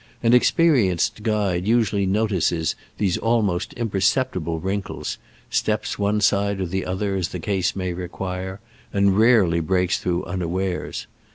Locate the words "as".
7.15-7.27